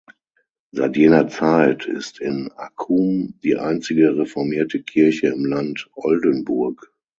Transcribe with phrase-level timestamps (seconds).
[0.71, 6.91] Seit jener Zeit ist in Accum die einzige reformierte Kirche im Land Oldenburg.